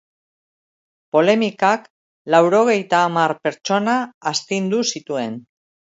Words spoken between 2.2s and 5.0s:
laurogeita hamar pertsona astindu